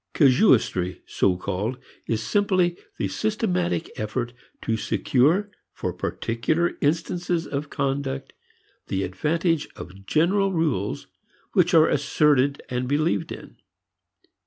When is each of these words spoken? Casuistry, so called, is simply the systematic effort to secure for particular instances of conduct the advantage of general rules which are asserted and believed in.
Casuistry, 0.15 1.03
so 1.05 1.37
called, 1.37 1.77
is 2.07 2.23
simply 2.23 2.75
the 2.97 3.07
systematic 3.07 3.91
effort 3.99 4.33
to 4.63 4.75
secure 4.75 5.51
for 5.73 5.93
particular 5.93 6.73
instances 6.81 7.45
of 7.45 7.69
conduct 7.69 8.33
the 8.87 9.03
advantage 9.03 9.67
of 9.75 10.07
general 10.07 10.53
rules 10.53 11.05
which 11.53 11.75
are 11.75 11.87
asserted 11.87 12.63
and 12.67 12.87
believed 12.87 13.31
in. 13.31 13.57